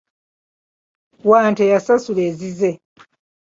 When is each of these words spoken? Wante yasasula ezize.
Wante 1.29 1.63
yasasula 1.73 2.21
ezize. 2.29 2.71